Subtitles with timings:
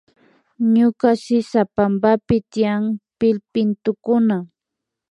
[0.73, 2.83] Ñuka sisapampapi tiyan
[3.19, 4.37] pillpintukuna